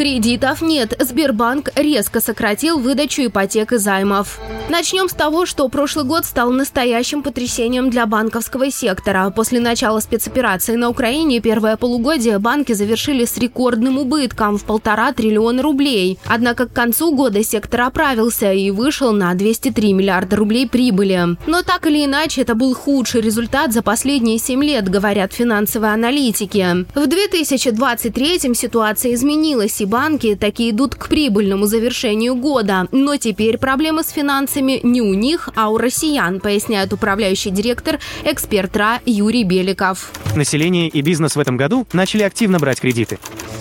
Кредитов 0.00 0.62
нет. 0.62 0.96
Сбербанк 0.98 1.72
резко 1.76 2.22
сократил 2.22 2.78
выдачу 2.78 3.26
ипотек 3.26 3.74
и 3.74 3.76
займов. 3.76 4.40
Начнем 4.70 5.10
с 5.10 5.12
того, 5.12 5.44
что 5.44 5.68
прошлый 5.68 6.06
год 6.06 6.24
стал 6.24 6.52
настоящим 6.52 7.22
потрясением 7.22 7.90
для 7.90 8.06
банковского 8.06 8.70
сектора. 8.70 9.28
После 9.28 9.60
начала 9.60 10.00
спецоперации 10.00 10.76
на 10.76 10.88
Украине 10.88 11.40
первое 11.40 11.76
полугодие 11.76 12.38
банки 12.38 12.72
завершили 12.72 13.26
с 13.26 13.36
рекордным 13.36 13.98
убытком 13.98 14.56
в 14.56 14.64
полтора 14.64 15.12
триллиона 15.12 15.62
рублей. 15.62 16.18
Однако 16.24 16.66
к 16.66 16.72
концу 16.72 17.14
года 17.14 17.44
сектор 17.44 17.82
оправился 17.82 18.54
и 18.54 18.70
вышел 18.70 19.12
на 19.12 19.34
203 19.34 19.92
миллиарда 19.92 20.36
рублей 20.36 20.66
прибыли. 20.66 21.36
Но 21.46 21.62
так 21.62 21.86
или 21.86 22.06
иначе, 22.06 22.40
это 22.40 22.54
был 22.54 22.74
худший 22.74 23.20
результат 23.20 23.74
за 23.74 23.82
последние 23.82 24.38
7 24.38 24.64
лет, 24.64 24.88
говорят 24.88 25.34
финансовые 25.34 25.92
аналитики. 25.92 26.86
В 26.94 27.06
2023 27.06 28.54
ситуация 28.54 29.12
изменилась, 29.12 29.78
и 29.82 29.89
банки 29.90 30.36
такие 30.36 30.70
идут 30.70 30.94
к 30.94 31.08
прибыльному 31.08 31.66
завершению 31.66 32.36
года. 32.36 32.88
Но 32.92 33.16
теперь 33.16 33.58
проблемы 33.58 34.02
с 34.02 34.08
финансами 34.08 34.80
не 34.82 35.02
у 35.02 35.12
них, 35.12 35.50
а 35.54 35.68
у 35.68 35.76
россиян, 35.76 36.40
поясняет 36.40 36.92
управляющий 36.94 37.50
директор 37.50 37.98
эксперт 38.24 38.74
РА 38.76 39.00
Юрий 39.04 39.44
Беликов. 39.44 40.12
Население 40.34 40.88
и 40.88 41.02
бизнес 41.02 41.36
в 41.36 41.40
этом 41.40 41.56
году 41.56 41.86
начали 41.92 42.22
активно 42.22 42.58
брать 42.58 42.80
кредиты. 42.80 43.18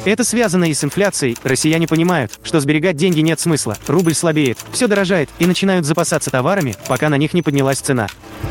Это 0.09 0.23
связано 0.23 0.63
и 0.63 0.73
с 0.73 0.83
инфляцией. 0.83 1.37
Россияне 1.43 1.87
понимают, 1.87 2.39
что 2.41 2.59
сберегать 2.59 2.97
деньги 2.97 3.19
нет 3.19 3.39
смысла. 3.39 3.77
Рубль 3.85 4.15
слабеет, 4.15 4.57
все 4.71 4.87
дорожает 4.87 5.29
и 5.37 5.45
начинают 5.45 5.85
запасаться 5.85 6.31
товарами, 6.31 6.75
пока 6.87 7.09
на 7.09 7.15
них 7.15 7.35
не 7.35 7.43
поднялась 7.43 7.77
цена. 7.77 8.07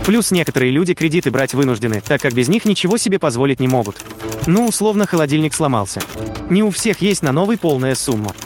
Плюс 0.06 0.30
некоторые 0.30 0.70
люди 0.70 0.94
кредиты 0.94 1.32
брать 1.32 1.54
вынуждены, 1.54 2.00
так 2.00 2.22
как 2.22 2.32
без 2.32 2.46
них 2.46 2.64
ничего 2.64 2.96
себе 2.96 3.18
позволить 3.18 3.58
не 3.58 3.66
могут. 3.66 3.96
Ну, 4.46 4.68
условно, 4.68 5.04
холодильник 5.04 5.52
сломался. 5.52 6.00
Не 6.48 6.62
у 6.62 6.70
всех 6.70 7.02
есть 7.02 7.22
на 7.22 7.32
новый 7.32 7.58
полная 7.58 7.96
сумма. 7.96 8.36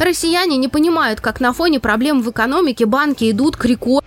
Россияне 0.00 0.56
не 0.56 0.66
понимают, 0.66 1.20
как 1.20 1.38
на 1.38 1.52
фоне 1.52 1.78
проблем 1.78 2.20
в 2.20 2.32
экономике 2.32 2.84
банки 2.84 3.30
идут 3.30 3.56
к 3.56 3.64
рекорду. 3.64 4.04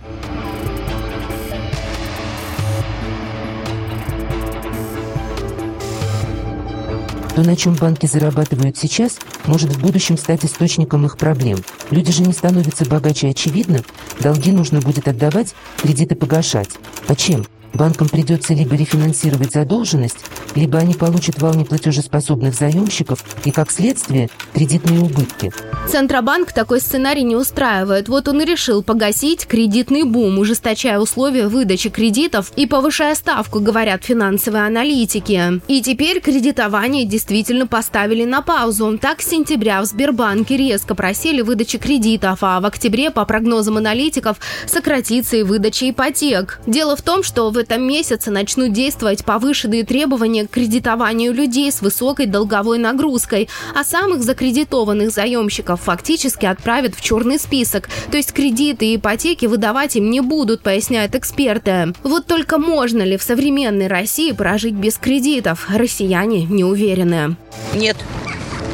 То, 7.40 7.46
на 7.46 7.56
чем 7.56 7.72
банки 7.74 8.04
зарабатывают 8.04 8.76
сейчас, 8.76 9.18
может 9.46 9.70
в 9.70 9.80
будущем 9.80 10.18
стать 10.18 10.44
источником 10.44 11.06
их 11.06 11.16
проблем. 11.16 11.60
Люди 11.90 12.12
же 12.12 12.22
не 12.22 12.34
становятся 12.34 12.84
богаче 12.84 13.28
очевидно. 13.30 13.80
Долги 14.20 14.52
нужно 14.52 14.80
будет 14.80 15.08
отдавать, 15.08 15.54
кредиты 15.78 16.16
погашать. 16.16 16.68
А 17.08 17.16
чем? 17.16 17.46
Банкам 17.72 18.10
придется 18.10 18.52
либо 18.52 18.74
рефинансировать 18.74 19.52
задолженность, 19.52 20.18
либо 20.54 20.78
они 20.80 20.92
получат 20.92 21.40
вал 21.40 21.54
неплатежеспособных 21.54 22.54
заемщиков 22.54 23.24
и, 23.46 23.50
как 23.50 23.70
следствие, 23.70 24.28
кредитные 24.52 25.00
убытки. 25.00 25.52
Центробанк 25.88 26.52
такой 26.52 26.80
сценарий 26.80 27.22
не 27.22 27.36
устраивает. 27.36 28.08
Вот 28.08 28.28
он 28.28 28.40
и 28.42 28.44
решил 28.44 28.82
погасить 28.82 29.46
кредитный 29.46 30.04
бум, 30.04 30.38
ужесточая 30.38 30.98
условия 30.98 31.48
выдачи 31.48 31.90
кредитов 31.90 32.52
и 32.56 32.66
повышая 32.66 33.14
ставку, 33.14 33.60
говорят 33.60 34.04
финансовые 34.04 34.66
аналитики. 34.66 35.60
И 35.66 35.82
теперь 35.82 36.20
кредитование 36.20 37.04
действительно 37.04 37.66
поставили 37.66 38.24
на 38.24 38.42
паузу. 38.42 38.98
Так, 38.98 39.20
с 39.20 39.28
сентября 39.28 39.80
в 39.82 39.86
Сбербанке 39.86 40.56
резко 40.56 40.94
просили 40.94 41.40
выдачи 41.40 41.78
кредитов, 41.78 42.38
а 42.42 42.60
в 42.60 42.66
октябре, 42.66 43.10
по 43.10 43.24
прогнозам 43.24 43.78
аналитиков, 43.78 44.38
сократится 44.66 45.36
и 45.36 45.42
выдача 45.42 45.90
ипотек. 45.90 46.60
Дело 46.66 46.94
в 46.96 47.02
том, 47.02 47.22
что 47.22 47.50
в 47.50 47.58
этом 47.58 47.82
месяце 47.82 48.30
начнут 48.30 48.72
действовать 48.72 49.24
повышенные 49.24 49.84
требования 49.84 50.46
к 50.46 50.50
кредитованию 50.50 51.32
людей 51.32 51.72
с 51.72 51.82
высокой 51.82 52.26
долговой 52.26 52.78
нагрузкой, 52.78 53.48
а 53.74 53.82
самых 53.82 54.22
закредитованных 54.40 55.10
заемщиков 55.10 55.82
фактически 55.82 56.46
отправят 56.46 56.94
в 56.94 57.02
черный 57.02 57.38
список, 57.38 57.90
то 58.10 58.16
есть 58.16 58.32
кредиты 58.32 58.86
и 58.86 58.96
ипотеки 58.96 59.44
выдавать 59.44 59.96
им 59.96 60.10
не 60.10 60.20
будут, 60.22 60.62
поясняют 60.62 61.14
эксперты. 61.14 61.92
Вот 62.02 62.26
только 62.26 62.56
можно 62.56 63.02
ли 63.02 63.18
в 63.18 63.22
современной 63.22 63.86
России 63.86 64.32
прожить 64.32 64.72
без 64.72 64.96
кредитов, 64.96 65.66
россияне 65.68 66.44
не 66.44 66.64
уверены. 66.64 67.36
Нет, 67.74 67.98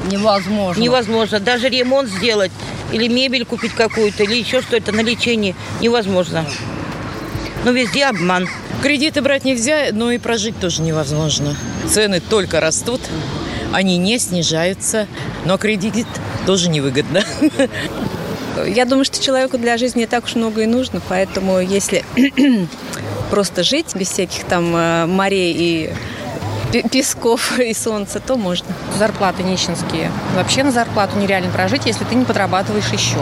Невозможно. 0.09 0.81
невозможно. 0.81 1.41
Даже 1.41 1.69
ремонт 1.69 2.09
сделать 2.09 2.53
или 2.93 3.09
мебель 3.09 3.45
купить 3.45 3.73
какую-то, 3.73 4.23
или 4.23 4.37
еще 4.37 4.63
что-то 4.63 4.93
на 4.93 5.01
лечение 5.01 5.57
невозможно. 5.81 6.47
Но 7.65 7.73
везде 7.73 8.05
обман. 8.05 8.49
Кредиты 8.85 9.21
брать 9.21 9.45
нельзя, 9.45 9.89
но 9.91 10.13
и 10.13 10.19
прожить 10.19 10.61
тоже 10.61 10.83
невозможно. 10.83 11.57
Цены 11.89 12.21
только 12.21 12.61
растут, 12.61 13.01
они 13.72 13.99
не 13.99 14.19
снижаются, 14.19 15.06
но 15.44 15.59
кредит 15.59 16.06
тоже 16.47 16.69
невыгодно. 16.69 17.22
Я 18.66 18.84
думаю, 18.87 19.04
что 19.04 19.22
человеку 19.22 19.59
для 19.59 19.77
жизни 19.77 20.00
не 20.00 20.06
так 20.06 20.25
уж 20.25 20.34
много 20.34 20.62
и 20.62 20.66
нужно, 20.66 21.00
поэтому 21.09 21.60
если 21.60 22.04
просто 23.31 23.62
жить 23.62 23.94
без 23.94 24.09
всяких 24.09 24.44
там 24.44 24.75
э, 24.75 25.06
морей 25.06 25.54
и 25.54 25.93
пе- 26.72 26.88
песков 26.88 27.59
и 27.59 27.75
солнца, 27.75 28.19
то 28.19 28.37
можно. 28.37 28.66
зарплаты 28.99 29.43
нищенские. 29.43 30.10
Вообще 30.34 30.62
на 30.62 30.72
зарплату 30.72 31.19
нереально 31.19 31.50
прожить, 31.50 31.87
если 31.87 32.04
ты 32.04 32.15
не 32.15 32.25
подрабатываешь 32.25 32.88
еще. 32.93 33.19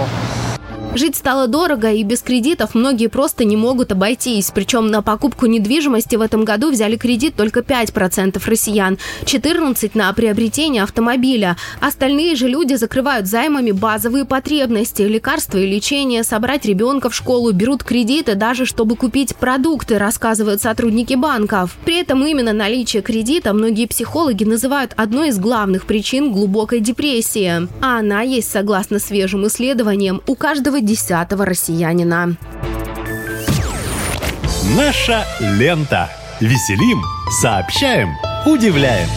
Жить 0.95 1.17
стало 1.17 1.49
дорого, 1.49 1.91
и 1.91 2.05
без 2.05 2.23
кредитов 2.23 2.77
многие 2.77 3.09
просто 3.09 3.45
не 3.45 3.57
могут 3.57 3.91
обойтись. 3.91 4.53
Причем 4.55 4.87
на 4.87 5.03
покупку 5.03 5.47
недвижимости 5.47 6.15
в 6.15 6.21
этом 6.21 6.45
году 6.45 6.71
взяли 6.71 6.97
кредит 6.97 7.35
только 7.35 7.61
5% 7.61 8.41
россиян, 8.47 8.99
14% 9.25 9.91
на 9.95 10.13
приобретение 10.13 10.85
автомобиля. 10.85 11.57
Остальные 11.81 12.37
же 12.37 12.47
люди 12.47 12.75
закрывают 12.75 13.27
займами 13.27 13.73
базовые 13.73 14.25
потребности, 14.25 15.03
лекарства 15.03 15.59
и 15.59 15.67
лечение, 15.67 16.23
собрать 16.23 16.65
ребенка 16.65 17.11
в 17.11 17.15
школу, 17.15 17.51
берут 17.51 17.83
кредиты 17.83 18.37
даже 18.37 18.65
чтобы 18.65 18.95
купить 18.95 19.35
продукты, 19.35 19.99
рассказывают 19.99 20.63
сотрудники 20.63 21.15
банков. 21.15 21.77
При 21.85 22.01
этом 22.01 22.25
именно 22.25 22.53
наличие 22.53 23.03
кредита 23.03 23.53
многие 23.53 23.87
психологи 23.87 24.45
называют 24.45 24.93
одной 24.97 25.31
из 25.31 25.41
главных 25.41 25.87
причин 25.87 26.31
глубокой 26.31 26.79
депрессии. 26.79 27.67
А 27.81 27.99
она 27.99 28.23
есть, 28.23 28.49
согласно 28.49 29.01
свежим 29.01 29.45
исследованиям, 29.49 30.23
у 30.29 30.37
каждого 30.37 30.84
десятого 30.85 31.45
россиянина. 31.45 32.37
Наша 34.77 35.25
лента. 35.41 36.11
Веселим, 36.41 37.01
сообщаем, 37.41 38.11
удивляем. 38.45 39.09